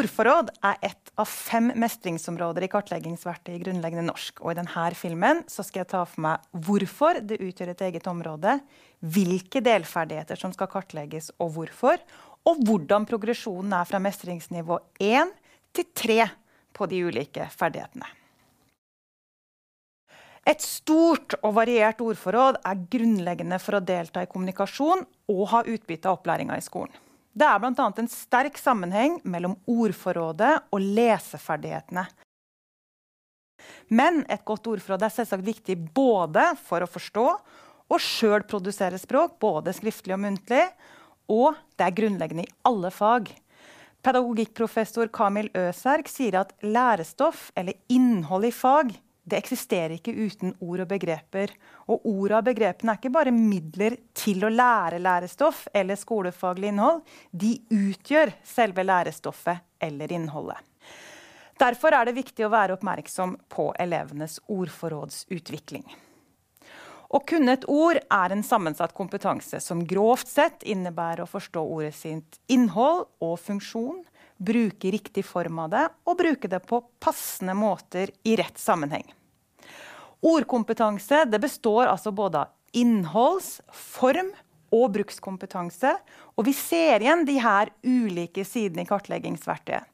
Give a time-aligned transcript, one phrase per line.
[0.00, 4.38] Ordforråd er ett av fem mestringsområder i kartleggingsverktøyet grunnleggende norsk.
[4.40, 8.54] Og I denne filmen skal jeg ta for meg hvorfor det utgjør et eget område,
[9.00, 12.00] hvilke delferdigheter som skal kartlegges og hvorfor,
[12.48, 15.34] og hvordan progresjonen er fra mestringsnivå 1
[15.76, 16.18] til 3
[16.72, 18.08] på de ulike ferdighetene.
[20.48, 26.08] Et stort og variert ordforråd er grunnleggende for å delta i kommunikasjon og ha utbytte
[26.08, 26.96] av opplæringa i skolen.
[27.30, 27.86] Det er bl.a.
[28.02, 32.06] en sterk sammenheng mellom ordforrådet og leseferdighetene.
[33.92, 37.26] Men et godt ordforråd er selvsagt viktig både for å forstå
[37.90, 40.64] og sjøl produsere språk, både skriftlig og muntlig.
[41.30, 43.30] Og det er grunnleggende i alle fag.
[44.00, 48.94] Pedagogikkprofessor Kamil Øserk sier at lærestoff, eller innhold i fag,
[49.30, 51.52] det eksisterer ikke uten ord og begreper.
[51.90, 57.00] Og ord og begrepene er ikke bare midler til å lære lærestoff eller skolefaglig innhold.
[57.30, 60.60] De utgjør selve lærestoffet eller innholdet.
[61.60, 65.84] Derfor er det viktig å være oppmerksom på elevenes ordforrådsutvikling.
[67.10, 71.96] Å kunne et ord er en sammensatt kompetanse som grovt sett innebærer å forstå ordet
[71.98, 74.04] sitt innhold og funksjon,
[74.38, 79.04] bruke riktig form av det og bruke det på passende måter i rett sammenheng.
[80.26, 84.34] Ordkompetanse det består altså både av innholds-, form-
[84.70, 85.96] og brukskompetanse.
[86.38, 89.86] Og vi ser igjen de her ulike sidene i kartleggingsverktøyet.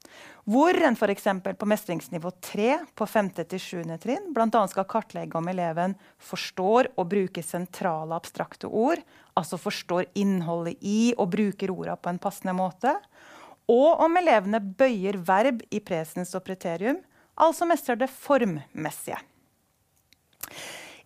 [0.47, 1.25] Hvor en f.eks.
[1.59, 3.31] på mestringsnivå 3 på 5.
[3.41, 3.81] til 7.
[4.03, 4.61] trinn bl.a.
[4.71, 9.03] skal kartlegge om eleven forstår og bruker sentrale, abstrakte ord.
[9.35, 12.95] Altså forstår innholdet i og bruker orda på en passende måte
[13.67, 17.01] og om elevene bøyer verb i presens og preterium,
[17.35, 19.19] altså mestrer det formmessige.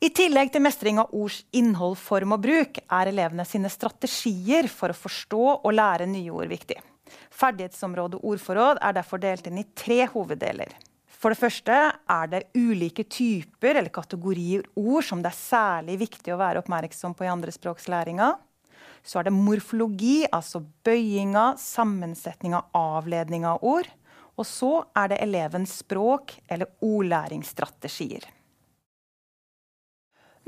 [0.01, 4.95] I tillegg til mestring av ords innhold, form og bruk er elevene sine strategier for
[4.95, 6.79] å forstå og lære nye ord viktig.
[7.37, 10.73] Ferdighetsområdet ordforråd er derfor delt inn i tre hoveddeler.
[11.21, 16.33] For det første er det ulike typer eller kategorier ord som det er særlig viktig
[16.33, 18.33] å være oppmerksom på i andrespråkslæringa.
[19.05, 23.93] Så er det morfologi, altså bøyinga, sammensetninga, avledninga av ord.
[24.41, 28.25] Og så er det elevens språk eller ordlæringsstrategier.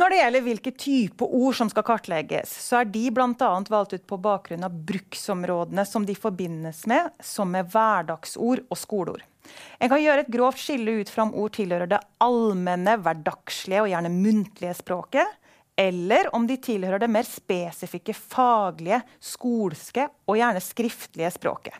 [0.00, 3.50] Når det gjelder hvilke type ord som skal kartlegges, så er de bl.a.
[3.70, 9.26] valgt ut på bakgrunn av bruksområdene som de forbindes med, som med hverdagsord og skoleord.
[9.82, 13.90] En kan gjøre et grovt skille ut fra om ord tilhører det allmenne, hverdagslige og
[13.92, 15.38] gjerne muntlige språket,
[15.76, 21.76] eller om de tilhører det mer spesifikke faglige, skolske og gjerne skriftlige språket.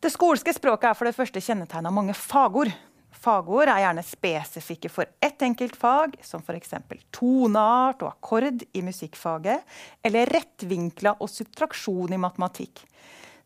[0.00, 2.70] Det skolske språket er for det første kjennetegna mange fagord.
[3.20, 6.72] Fagord er gjerne spesifikke for ett enkelt fag, som f.eks.
[7.12, 9.66] toneart og akkord i musikkfaget,
[10.02, 12.80] eller rettvinkla og subtraksjon i matematikk.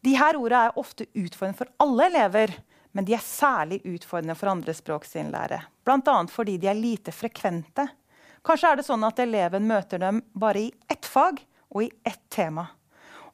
[0.04, 2.54] De her ordene er ofte utfordrende for alle elever,
[2.94, 5.58] men de er særlig utfordrende for andrespråksinnlære.
[5.82, 6.16] Bl.a.
[6.30, 7.88] fordi de er lite frekvente.
[8.44, 11.40] Kanskje er det sånn at eleven møter dem bare i ett fag
[11.74, 12.68] og i ett tema.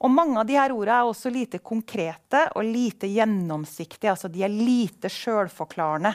[0.00, 4.14] Og mange av de her ordene er også lite konkrete og lite gjennomsiktige.
[4.14, 6.14] altså De er lite sjølforklarende.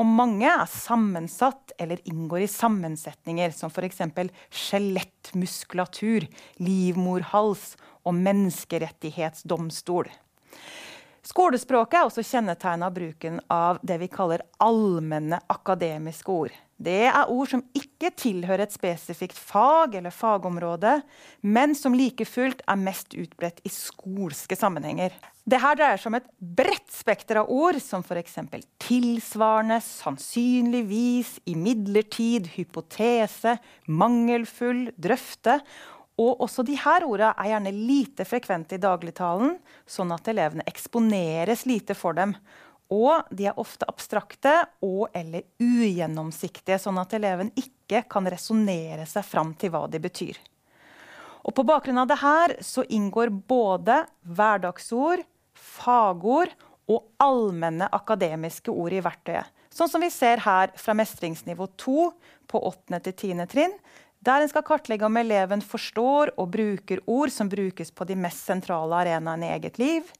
[0.00, 4.00] Og mange er sammensatt eller inngår i sammensetninger som f.eks.
[4.50, 6.26] skjelettmuskulatur,
[6.64, 7.74] livmorhals
[8.08, 10.08] og menneskerettighetsdomstol.
[11.22, 16.56] Skolespråket er også kjennetegna av bruken av det vi kaller allmenne akademiske ord.
[16.82, 20.96] Det er ord som ikke tilhører et spesifikt fag eller fagområde,
[21.42, 25.14] men som like fullt er mest utbredt i skolske sammenhenger.
[25.42, 28.38] Dette dreier seg om et bredt spekter av ord, som f.eks.
[28.82, 33.56] tilsvarende, sannsynligvis, imidlertid, hypotese,
[33.86, 35.60] mangelfull, drøfte.
[36.22, 39.56] Og også disse ordene er gjerne lite frekvente i dagligtalen,
[39.86, 42.36] sånn at elevene eksponeres lite for dem.
[42.92, 44.52] Og de er ofte abstrakte
[44.84, 50.36] og eller ugjennomsiktige, sånn at eleven ikke kan resonnere seg fram til hva de betyr.
[51.42, 55.24] Og På bakgrunn av dette så inngår både hverdagsord,
[55.56, 56.52] fagord
[56.90, 59.48] og allmenne akademiske ord i verktøyet.
[59.72, 62.08] Sånn som vi ser her fra mestringsnivå 2
[62.50, 63.00] på 8.
[63.08, 63.46] til 10.
[63.48, 63.74] trinn,
[64.22, 68.44] der en skal kartlegge om eleven forstår og bruker ord som brukes på de mest
[68.46, 70.12] sentrale arenaene i eget liv,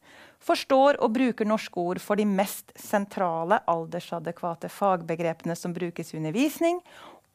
[0.43, 6.81] forstår og bruker norske ord for de mest sentrale aldersadekvate fagbegrepene som brukes i undervisning,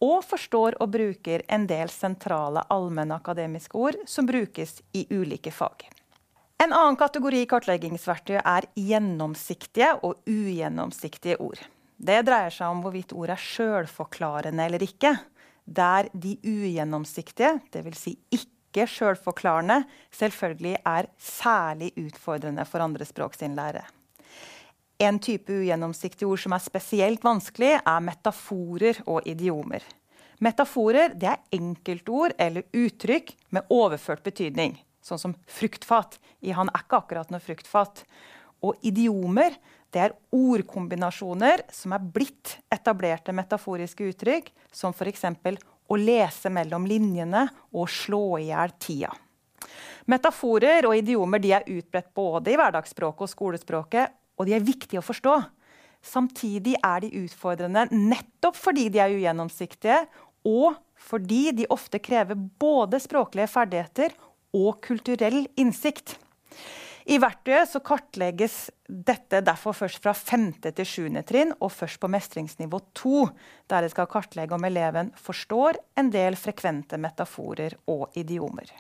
[0.04, 5.88] og forstår og bruker en del sentrale allmenne akademiske ord som brukes i ulike fag.
[6.62, 11.59] En annen kategori kartleggingsverktøy er gjennomsiktige og ugjennomsiktige ord.
[11.98, 15.15] Det dreier seg om hvorvidt ord er sjølforklarende eller ikke.
[15.65, 18.01] Der de ugjennomsiktige, dvs.
[18.01, 19.81] Si ikke ikke sjølforklarende
[20.13, 23.85] selvfølgelig er særlig utfordrende for andrespråksinnlære.
[24.99, 29.83] En type ugjennomsiktige ord som er spesielt vanskelig, er metaforer og idiomer.
[30.41, 36.17] Metaforer er enkeltord eller uttrykk med overført betydning, sånn som fruktfat.
[36.41, 38.03] I han er ikke akkurat noe fruktfat.
[38.65, 39.55] Og idiomer
[39.97, 45.25] er ordkombinasjoner som er blitt etablerte metaforiske uttrykk, som f.eks.
[45.87, 49.13] å lese mellom linjene og slå i hjel tida.
[50.07, 55.05] Metaforer og idiomer er utbredt både i hverdagsspråket og skolespråket, og de er viktige å
[55.05, 55.35] forstå.
[56.05, 60.05] Samtidig er de utfordrende nettopp fordi de er ugjennomsiktige,
[60.47, 64.15] og fordi de ofte krever både språklige ferdigheter
[64.55, 66.15] og kulturell innsikt.
[67.07, 68.56] I verktøyet så kartlegges
[68.88, 70.50] dette derfor først fra 5.
[70.75, 71.06] til 7.
[71.30, 73.21] trinn, og først på mestringsnivå 2,
[73.71, 78.74] der det skal kartlegge om eleven forstår en del frekvente metaforer og idiomer.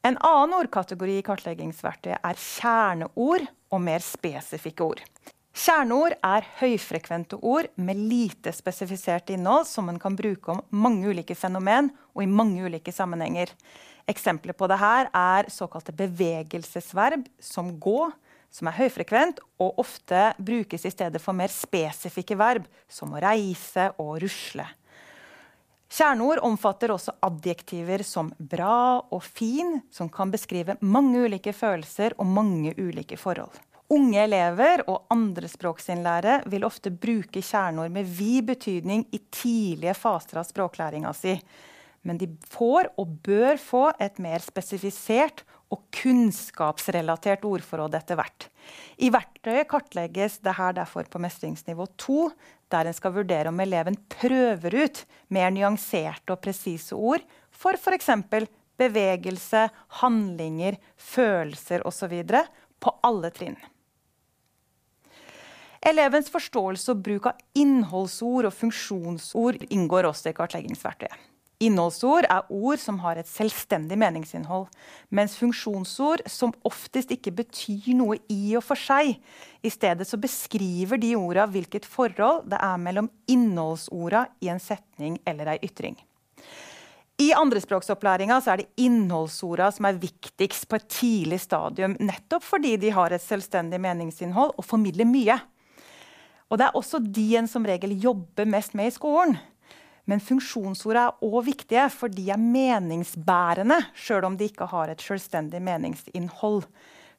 [0.00, 5.04] En annen ordkategori i kartleggingsverktøyet er kjerneord og mer spesifikke ord.
[5.52, 11.36] Kjerneord er høyfrekvente ord med lite spesifisert innhold som en kan bruke om mange ulike
[11.36, 13.52] fenomen og i mange ulike sammenhenger.
[14.10, 18.10] Eksempler på dette er såkalte bevegelsesverb som gå,
[18.50, 23.90] som er høyfrekvent og ofte brukes i stedet for mer spesifikke verb som å reise
[24.02, 24.66] og rusle.
[25.90, 32.30] Kjerneord omfatter også adjektiver som bra og fin, som kan beskrive mange ulike følelser og
[32.30, 33.56] mange ulike forhold.
[33.90, 40.46] Unge elever og andrespråksinnlærere vil ofte bruke kjerneord med vid betydning i tidlige faser av
[40.46, 41.34] språklæringa si.
[42.06, 48.46] Men de får og bør få et mer spesifisert og kunnskapsrelatert ordforråd etter hvert.
[48.98, 52.22] I verktøyet kartlegges dette derfor på mestringsnivå 2,
[52.72, 58.10] der en skal vurdere om eleven prøver ut mer nyanserte og presise ord for f.eks.
[58.80, 59.66] bevegelse,
[60.00, 62.16] handlinger, følelser osv.
[62.80, 63.58] på alle trinn.
[65.80, 71.29] Elevens forståelse og bruk av innholdsord og funksjonsord inngår også i kartleggingsverktøyet.
[71.60, 74.64] Innholdsord er ord som har et selvstendig meningsinnhold,
[75.12, 79.18] mens funksjonsord som oftest ikke betyr noe i og for seg.
[79.60, 85.20] I stedet så beskriver de orda hvilket forhold det er mellom innholdsorda i en setning
[85.28, 86.00] eller ei ytring.
[87.20, 92.94] I andrespråksopplæringa er det innholdsorda som er viktigst på et tidlig stadium, nettopp fordi de
[92.96, 95.36] har et selvstendig meningsinnhold og formidler mye.
[96.48, 99.36] Og det er også de en som regel jobber mest med i skolen.
[100.08, 105.04] Men funksjonsord er òg viktige, for de er meningsbærende, sjøl om de ikke har et
[105.04, 106.64] selvstendig meningsinnhold.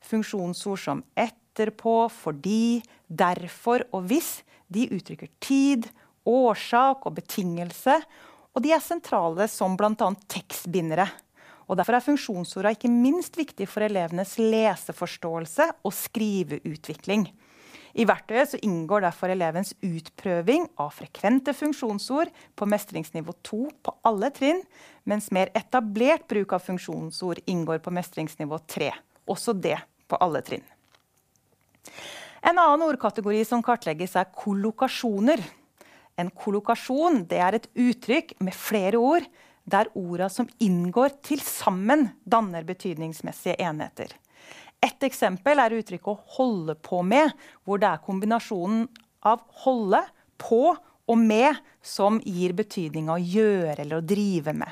[0.02, 4.40] Funksjonsord som etterpå, fordi, derfor og hvis
[4.72, 5.90] de uttrykker tid,
[6.28, 7.98] årsak og betingelse.
[8.52, 10.10] Og de er sentrale som bl.a.
[10.32, 11.08] tekstbindere.
[11.72, 17.30] Og Derfor er funksjonsordene ikke minst viktig for elevenes leseforståelse og skriveutvikling.
[17.94, 24.62] I verktøyet inngår derfor elevens utprøving av frekvente funksjonsord på mestringsnivå 2 på alle trinn,
[25.04, 28.92] mens mer etablert bruk av funksjonsord inngår på mestringsnivå 3.
[29.32, 29.78] Også det
[30.08, 30.64] på alle trinn.
[32.42, 35.44] En annen ordkategori som kartlegges, er kollokasjoner.
[36.18, 39.28] En kollokasjon er et uttrykk med flere ord
[39.72, 44.16] der orda som inngår, til sammen danner betydningsmessige enheter.
[44.82, 47.34] Et eksempel er uttrykket 'å holde på med',
[47.64, 48.88] hvor det er kombinasjonen
[49.22, 50.06] av 'holde',
[50.38, 54.72] 'på' og 'med' som gir betydning å gjøre eller å drive med.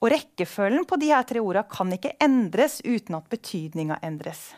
[0.00, 4.54] Og Rekkefølgen på de her tre ordene kan ikke endres uten at betydninga endres.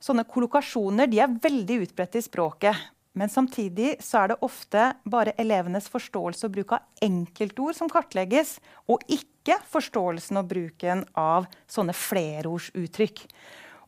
[0.00, 2.74] Sånne kollokasjoner er veldig utbredt i språket.
[3.12, 8.56] Men samtidig er det ofte bare elevenes forståelse og bruk av enkeltord som kartlegges,
[8.88, 13.26] og ikke forståelsen og bruken av sånne flerordsuttrykk.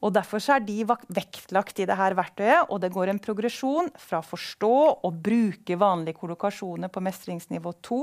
[0.04, 4.74] Og Derfor er de vektlagt i dette verktøyet, og det går en progresjon fra forstå
[5.00, 8.02] og bruke vanlige kollokasjoner på mestringsnivå 2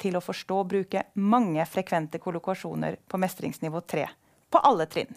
[0.00, 4.08] til å forstå og bruke mange frekvente kollokasjoner på mestringsnivå 3
[4.48, 5.12] på alle trinn.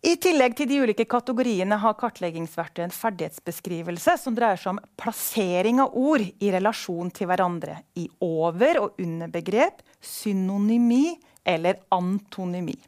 [0.00, 5.82] I tillegg til de ulike kategoriene har kartleggingsverktøyet en ferdighetsbeskrivelse som dreier seg om plassering
[5.84, 12.78] av ord i relasjon til hverandre i over- og underbegrep, synonymi eller antonymi.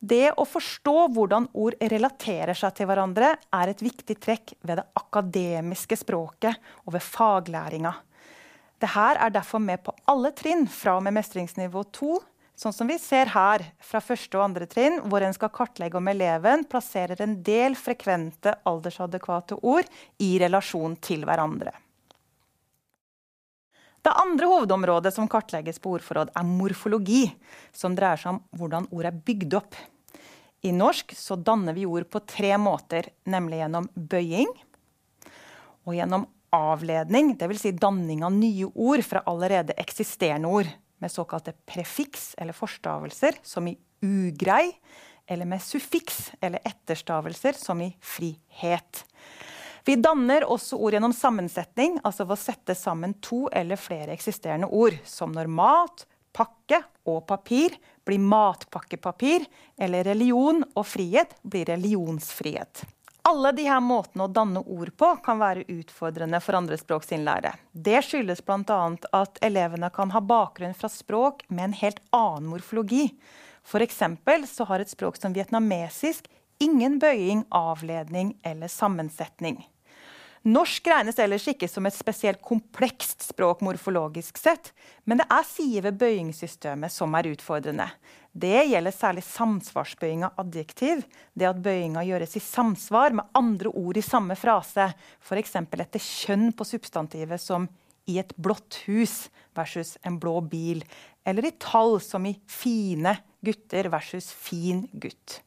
[0.00, 4.88] Det å forstå hvordan ord relaterer seg til hverandre, er et viktig trekk ved det
[4.98, 7.92] akademiske språket og ved faglæringa.
[8.80, 12.16] Dette er derfor med på alle trinn fra og med mestringsnivå 2
[12.62, 16.06] Sånn som vi ser her fra første og andre trinn, hvor en skal kartlegge om
[16.12, 19.88] eleven plasserer en del frekvente aldersadekvate ord
[20.22, 21.72] i relasjon til hverandre.
[24.02, 27.24] Det andre hovedområdet som kartlegges på ordforråd, er morfologi,
[27.74, 29.78] som dreier seg om hvordan ord er bygd opp.
[30.62, 34.54] I norsk så danner vi ord på tre måter, nemlig gjennom bøying
[35.82, 37.64] og gjennom avledning, dvs.
[37.64, 40.70] Si danning av nye ord fra allerede eksisterende ord,
[41.02, 44.70] med såkalte prefiks eller forstavelser, som i ugrei,
[45.26, 49.04] eller med suffiks eller etterstavelser, som i frihet.
[49.84, 54.70] Vi danner også ord gjennom sammensetning, altså ved å sette sammen to eller flere eksisterende
[54.70, 57.74] ord, som når mat, pakke og papir
[58.06, 59.46] blir matpakkepapir,
[59.78, 62.84] eller religion og frihet blir religionsfrihet.
[63.22, 67.52] Alle disse måtene å danne ord på kan være utfordrende for andrespråksinnlære.
[67.70, 68.80] Det skyldes bl.a.
[69.14, 73.12] at elevene kan ha bakgrunn fra språk med en helt annen morfologi.
[73.62, 74.02] F.eks.
[74.50, 76.26] så har et språk som vietnamesisk
[76.62, 79.62] ingen bøying, avledning eller sammensetning.
[80.42, 84.72] Norsk regnes ellers ikke som et spesielt komplekst språk morfologisk sett,
[85.06, 87.86] men det er sider ved bøyingssystemet som er utfordrende.
[88.32, 91.02] Det gjelder særlig samsvarsbøying av adjektiv,
[91.36, 94.86] det at bøyinga gjøres i samsvar med andre ord i samme frase,
[95.20, 95.58] f.eks.
[95.60, 97.68] etter kjønn på substantivet som
[98.08, 100.82] 'i et blått hus' versus 'en blå bil',
[101.26, 105.40] eller i tall som i 'fine gutter' versus 'fin gutt'.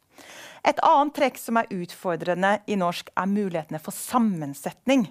[0.63, 5.10] Et annet trekk som er utfordrende i norsk, er mulighetene for sammensetning.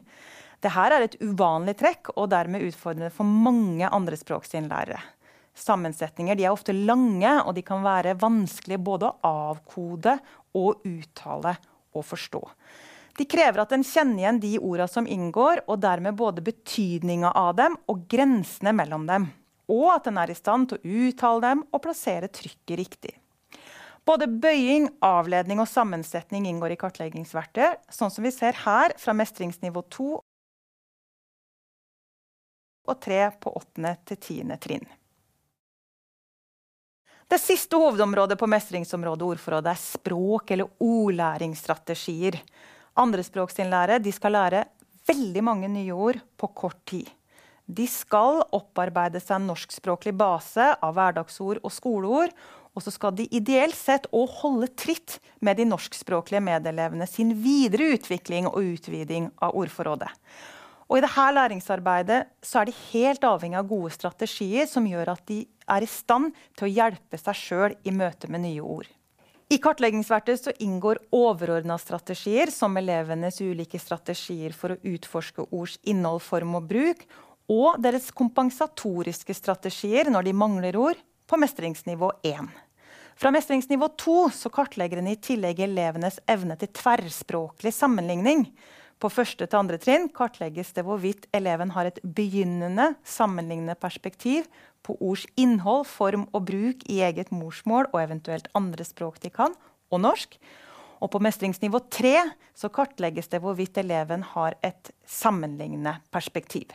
[0.62, 5.02] Dette er et uvanlig trekk og dermed utfordrende for mange andre språksinnlærere.
[5.54, 10.16] Sammensetninger er ofte lange, og de kan være vanskelige både å avkode
[10.58, 11.54] og uttale
[11.94, 12.42] og forstå.
[13.14, 17.54] De krever at en kjenner igjen de orda som inngår, og dermed både betydninga av
[17.60, 19.28] dem og grensene mellom dem.
[19.70, 23.14] Og at en er i stand til å uttale dem og plassere trykket riktig.
[24.04, 29.86] Både bøying, avledning og sammensetning inngår i kartleggingsverktøy, sånn som vi ser her fra mestringsnivå
[29.94, 30.10] 2
[32.84, 33.94] og 3 på 8.
[34.10, 34.58] til 10.
[34.60, 34.84] trinn.
[37.28, 42.36] Det siste hovedområdet på mestringsområdet ordforrådet er språk- eller ordlæringsstrategier.
[43.00, 44.64] Andrespråksinnlære skal lære
[45.08, 47.08] veldig mange nye ord på kort tid.
[47.64, 52.34] De skal opparbeide seg en norskspråklig base av hverdagsord og skoleord,
[52.76, 57.94] og så skal de ideelt sett òg holde tritt med de norskspråklige medelevene sin videre
[57.96, 60.10] utvikling og utviding av ordforrådet.
[60.88, 65.24] Og I dette læringsarbeidet så er de helt avhengig av gode strategier som gjør at
[65.30, 68.88] de er i stand til å hjelpe seg sjøl i møte med nye ord.
[69.52, 76.22] I kartleggingsverktøy så inngår overordna strategier, som elevenes ulike strategier for å utforske ords innhold,
[76.24, 77.04] form og bruk,
[77.52, 82.48] og deres kompensatoriske strategier når de mangler ord, på mestringsnivå 1.
[83.20, 88.48] Fra mestringsnivå 2 så kartlegger en i tillegg elevenes evne til tverrspråklig sammenligning.
[89.02, 94.46] På første til andre trinn kartlegges det hvorvidt eleven har et begynnende sammenlignende perspektiv
[94.84, 99.56] på ords innhold, form og bruk i eget morsmål og eventuelt andre språk de kan,
[99.92, 100.38] og norsk.
[101.02, 102.16] Og på mestringsnivå 3
[102.56, 106.70] så kartlegges det hvorvidt eleven har et sammenlignende perspektiv.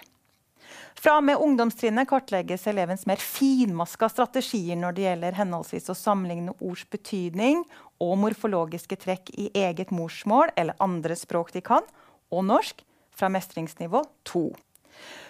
[0.99, 6.53] Fra og med ungdomstrinnet kartlegges elevens mer finmaska strategier når det gjelder henholdsvis å sammenligne
[6.59, 7.63] ords betydning
[8.03, 11.87] og morfologiske trekk i eget morsmål eller andre språk de kan,
[12.31, 12.83] og norsk
[13.15, 14.45] fra mestringsnivå 2.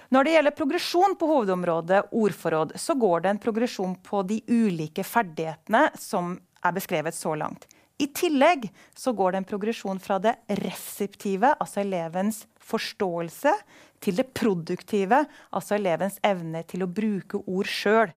[0.10, 5.06] Når det gjelder progresjon på hovedområdet ordforråd, så går det en progresjon på de ulike
[5.06, 6.34] ferdighetene som
[6.66, 7.68] er beskrevet så langt.
[8.00, 13.54] I tillegg så går det en progresjon fra det reseptive, altså elevens forståelse,
[14.00, 18.16] til det produktive, altså elevens evne til å bruke ord sjøl.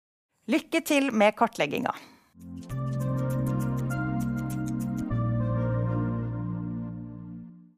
[0.53, 1.97] Lykke til med kartlegginga!